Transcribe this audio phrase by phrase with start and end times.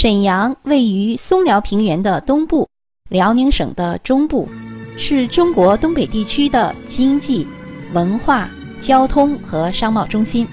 [0.00, 2.66] 沈阳位于松辽平原的东部，
[3.10, 4.48] 辽宁省的中部，
[4.96, 7.46] 是中国东北地区的经济、
[7.92, 8.48] 文化、
[8.80, 10.48] 交通和商贸中心。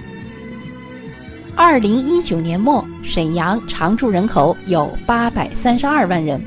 [1.55, 6.45] 二零一九年末，沈阳常住人口有八百三十二万人，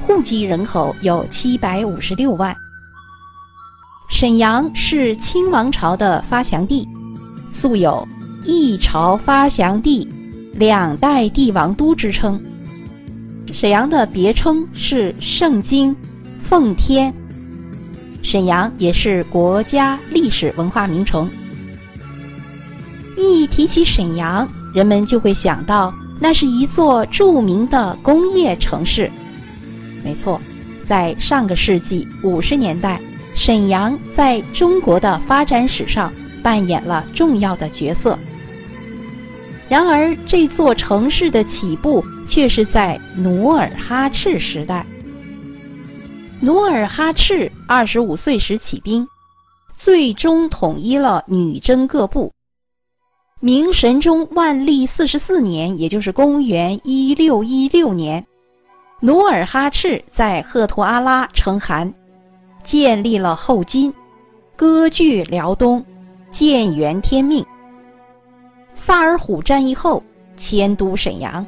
[0.00, 2.52] 户籍人口有七百五十六万。
[4.10, 6.84] 沈阳是清王朝的发祥地，
[7.52, 8.04] 素有
[8.44, 10.12] “一朝发祥地”。
[10.54, 12.40] 两代帝王都之称，
[13.52, 15.94] 沈阳的别称是盛京、
[16.42, 17.12] 奉天。
[18.22, 21.28] 沈阳也是国家历史文化名城。
[23.16, 29.10] 一提起沈阳，人们就会想到那是一座著名的工业城市。
[30.04, 30.40] 没错，
[30.84, 33.00] 在上个世纪五十年代，
[33.34, 38.18] 沈阳在中国的发展史上扮演了重要的角色。
[39.72, 44.84] 然而，这座城市的起步却是在努尔哈赤时代。
[46.40, 49.08] 努尔哈赤二十五岁时起兵，
[49.72, 52.30] 最终统一了女真各部。
[53.40, 58.22] 明神宗万历四十四年，也就是公元一六一六年，
[59.00, 61.90] 努尔哈赤在赫图阿拉称汗，
[62.62, 63.90] 建立了后金，
[64.54, 65.82] 割据辽东，
[66.30, 67.42] 建元天命。
[68.84, 70.02] 萨尔浒战役后
[70.36, 71.46] 迁都沈阳，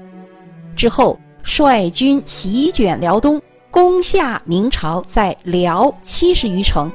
[0.77, 6.89] 之后率军席卷辽东，攻下明朝在辽七十余城。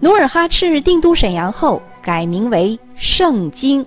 [0.00, 3.84] 努尔哈赤定都沈阳后，改名为盛京，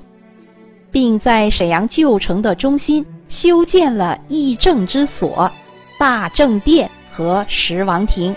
[0.92, 5.52] 并在沈阳旧城的中心修建了议政之所、
[5.98, 8.36] 大政殿和十王亭，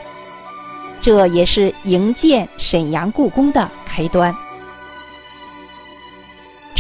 [1.03, 4.35] 这也是营建沈阳故宫的开端。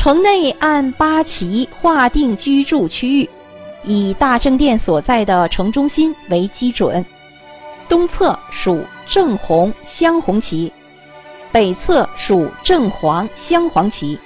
[0.04, 3.30] 城内按八旗划定居住区域，
[3.84, 7.02] 以大正殿所在的城中心为基准。
[7.88, 10.70] 东侧属正红镶红旗，
[11.50, 14.18] 北侧属正黄镶黄旗，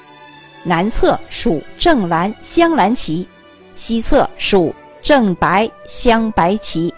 [0.64, 3.24] 南侧属正蓝镶蓝旗，
[3.76, 6.92] 西侧属正白镶白旗。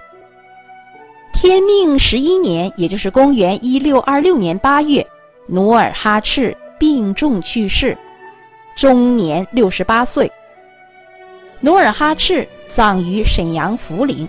[1.34, 5.06] 天命十一年，也就是公元一六二六年八月，
[5.48, 7.94] 努尔哈赤病重去世。
[8.76, 10.31] 终年六十八岁。
[11.60, 14.28] 努尔哈赤葬于沈阳福陵。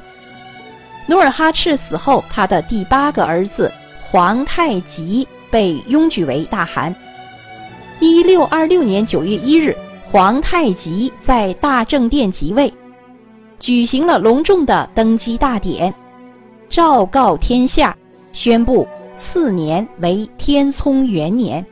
[1.07, 6.93] 努尔哈赤死后，他的第八个儿子皇太极被拥举为大汗。
[7.99, 12.73] 一六二六年九月一日，皇太极在大正殿即位，
[13.59, 15.93] 举行了隆重的登基大典，
[16.67, 17.95] 昭告天下，
[18.33, 21.65] 宣布次年为天聪元年。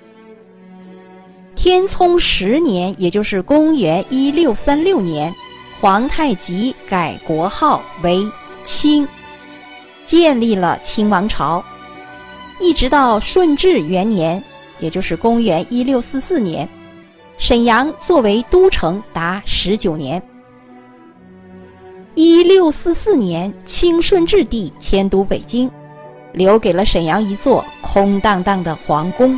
[1.61, 5.35] 天聪十年，也就是公元一六三六年，
[5.81, 8.25] 皇太极改国号为
[8.63, 9.05] 清，
[10.05, 11.61] 建立了清王朝，
[12.61, 14.41] 一直到顺治元年，
[14.79, 16.65] 也就是公元一六四四年，
[17.37, 20.23] 沈阳作为都城达十九年。
[22.15, 25.69] 一六四四年，清顺治帝迁都北京，
[26.31, 29.37] 留给了沈阳一座空荡荡的皇宫。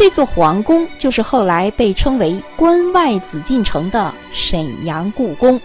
[0.00, 5.60] 这座皇宫就是后来被称为“关外紫禁城”的沈阳故宫。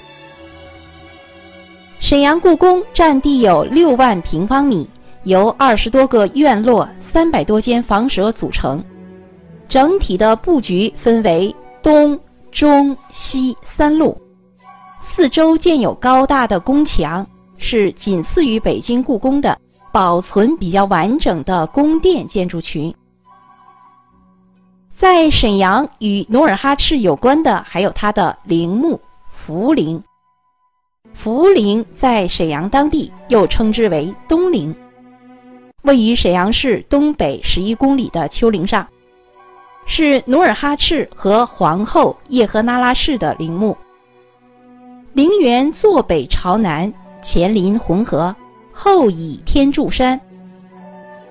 [2.01, 4.85] 沈阳故宫占地有六万平方米，
[5.23, 8.83] 由二十多个院落、三百多间房舍组成。
[9.69, 12.19] 整体的布局分为东、
[12.51, 14.17] 中、西三路，
[14.99, 17.25] 四周建有高大的宫墙，
[17.55, 19.57] 是仅次于北京故宫的
[19.93, 22.93] 保存比较完整的宫殿建筑群。
[24.95, 28.97] 在沈阳与努尔哈赤有关的还有他的陵墓
[29.29, 30.01] 福陵。
[31.13, 34.73] 福陵在沈阳当地又称之为东陵，
[35.81, 38.87] 位于沈阳市东北十一公里的丘陵上，
[39.85, 43.75] 是努尔哈赤和皇后叶赫那拉氏的陵墓。
[45.11, 46.91] 陵园坐北朝南，
[47.21, 48.33] 前临浑河，
[48.71, 50.17] 后倚天柱山，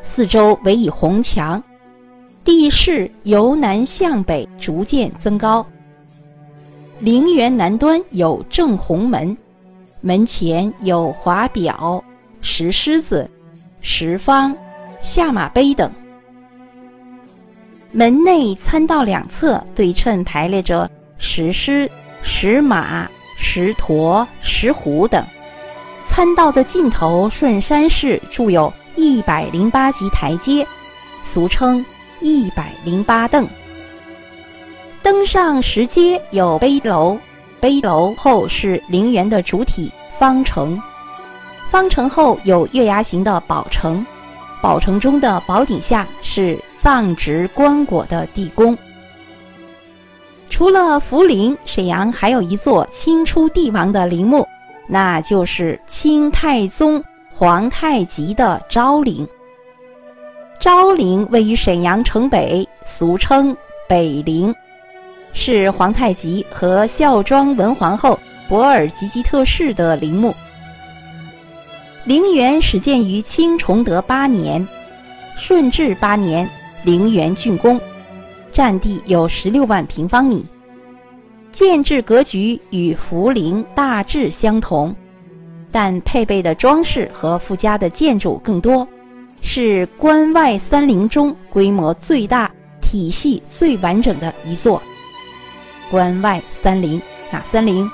[0.02, 1.62] 四周围以红墙。
[2.44, 5.66] 地势由南向北逐渐增高。
[7.00, 9.36] 陵园南端有正红门，
[10.00, 12.02] 门前有华表、
[12.40, 13.28] 石狮子、
[13.80, 14.54] 石方、
[15.00, 15.90] 下马碑等。
[17.90, 21.90] 门内参道两侧对称排列着石狮、
[22.22, 25.24] 石马、石驼、石虎等。
[26.06, 30.66] 参道的尽头顺山势筑有一百零八级台阶，
[31.22, 31.84] 俗称。
[32.24, 33.46] 一百零八凳，
[35.02, 37.18] 登上石阶有碑楼，
[37.60, 40.80] 碑楼后是陵园的主体方城，
[41.68, 44.02] 方城后有月牙形的宝城，
[44.62, 48.74] 宝城中的宝顶下是藏植棺椁的地宫。
[50.48, 54.48] 除了福陵，沈阳还有一座清初帝王的陵墓，
[54.86, 59.28] 那就是清太宗皇太极的昭陵。
[60.64, 63.54] 昭陵位于沈阳城北，俗称
[63.86, 64.54] 北陵，
[65.34, 68.18] 是皇太极和孝庄文皇后
[68.48, 70.34] 博尔济吉特氏的陵墓。
[72.06, 74.66] 陵园始建于清崇德八年，
[75.36, 76.48] 顺治八年，
[76.82, 77.78] 陵园竣工。
[78.50, 80.46] 占地有十六万平方米，
[81.52, 84.96] 建制格局与福陵大致相同，
[85.70, 88.88] 但配备的装饰和附加的建筑更多，
[89.46, 92.50] 是关外三陵中规模最大、
[92.80, 94.82] 体系最完整的一座。
[95.90, 97.00] 关外三陵
[97.30, 97.88] 哪三陵？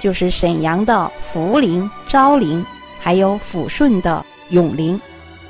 [0.00, 2.62] 就是沈阳的福陵、昭陵，
[2.98, 5.00] 还有抚顺的永陵，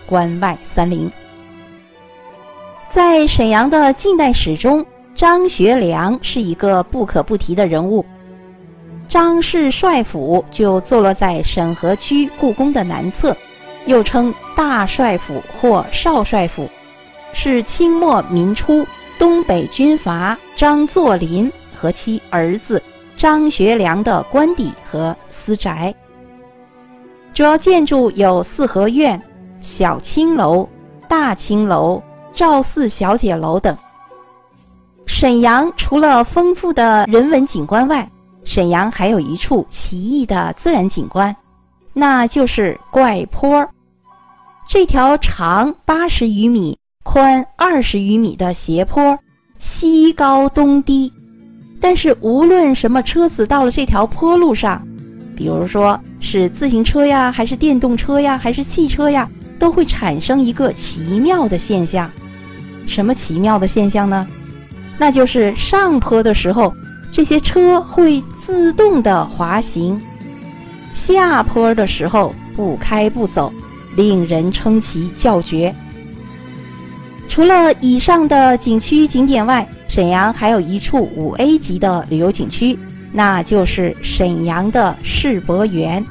[0.04, 1.10] 关外三陵。
[2.90, 8.04] 在沈阳的近代史中，张学良是一个不可不提的人物。
[9.08, 13.36] 张氏帅府就坐落在沈河区故宫的南侧，
[13.86, 16.68] 又称大帅府或少帅府，
[17.32, 18.86] 是清末民初
[19.18, 22.82] 东北军阀张作霖和其儿子
[23.16, 25.94] 张学良的官邸和私宅。
[27.32, 29.20] 主要建筑有四合院、
[29.60, 30.68] 小青楼、
[31.08, 32.02] 大青楼。
[32.36, 33.78] 赵四小姐楼等。
[35.06, 38.04] 沈阳除了丰富的人文景观外，
[38.42, 41.32] 沈阳还有一处奇异的自然景观，
[41.92, 43.70] 那就是怪坡儿。
[44.66, 49.16] 这条长八十余米、宽二十余米的斜坡，
[49.58, 51.12] 西高东低，
[51.80, 54.82] 但是无论什么车子到了这条坡路上，
[55.36, 59.28] 比如说是自行车呀，还是电动车呀，还是汽车呀，
[59.58, 62.10] 都会产生一个奇妙的现象。
[62.86, 64.26] 什么奇妙的现象呢？
[64.96, 66.74] 那就是上坡的时候，
[67.12, 70.00] 这些车会自动的滑行；
[70.94, 73.52] 下坡的时候不开不走，
[73.96, 75.74] 令人称奇叫绝。
[77.28, 82.78] 除了以上的景区景点外，沈阳还有一处五 A 级的旅游景区，
[83.12, 86.04] 那就是沈阳的世博园。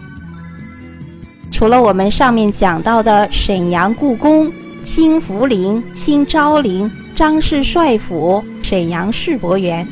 [1.51, 4.51] 除了我们上面讲到的沈阳故宫。
[4.83, 9.87] 清福陵、清昭陵、张氏帅府、沈阳世博园。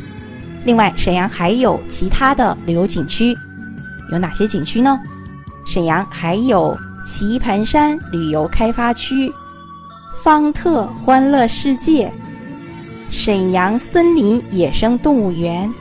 [0.65, 3.33] 另外，沈阳还有其他的旅游景区，
[4.11, 4.99] 有哪些景区呢？
[5.65, 9.31] 沈阳还有棋盘山旅游开发区、
[10.21, 12.11] 方特欢乐世界、
[13.09, 15.71] 沈阳森林野生动物园、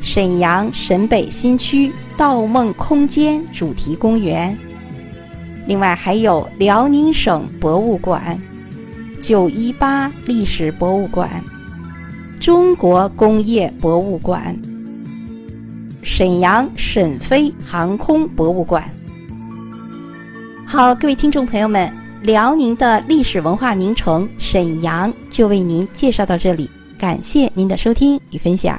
[0.00, 4.56] 沈阳沈北新区盗梦空间主题公园。
[5.66, 8.38] 另外还有辽宁省博物馆、
[9.20, 11.28] 九一八历史博物馆、
[12.40, 14.56] 中国工业博物馆、
[16.04, 18.97] 沈阳沈飞航空博物馆。
[20.70, 28.78] 好，各位听众朋友们，辽宁的历史文化名城沈阳就为您介绍到这里，感谢您的收听与分享。